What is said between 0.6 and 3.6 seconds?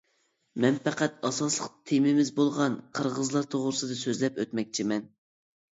مەن پەقەت ئاساسلىق تېمىمىز بولغان قىرغىزلار